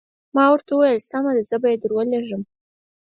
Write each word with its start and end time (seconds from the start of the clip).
ما 0.35 0.43
ورته 0.51 0.71
وویل 0.73 1.01
سمه 1.11 1.31
ده 1.37 1.43
زه 1.49 1.57
به 1.61 1.67
یې 1.71 1.77
درولېږم. 1.83 2.41